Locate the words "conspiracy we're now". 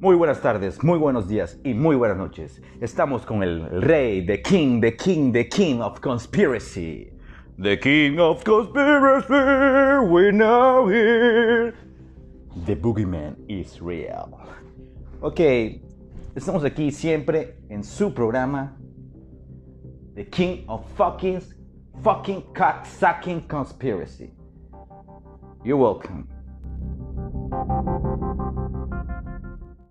8.42-10.88